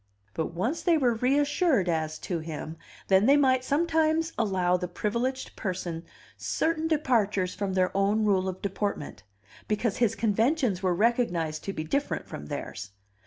But, 0.33 0.55
once 0.55 0.81
they 0.81 0.97
were 0.97 1.13
reassured 1.13 1.87
as 1.87 2.17
to 2.21 2.39
him, 2.39 2.75
then 3.07 3.27
they 3.27 3.37
might 3.37 3.63
sometimes 3.63 4.33
allow 4.35 4.75
the 4.75 4.87
privileged 4.87 5.55
person 5.55 6.05
certain 6.37 6.87
departures 6.87 7.53
from 7.53 7.73
their 7.73 7.95
own 7.95 8.25
rule 8.25 8.49
of 8.49 8.63
deportment, 8.63 9.21
because 9.67 9.97
his 9.97 10.15
conventions 10.15 10.81
were 10.81 10.95
recognized 10.95 11.63
to 11.65 11.73
be 11.73 11.83
different 11.83 12.25
from 12.27 12.47
theirs. 12.47 12.93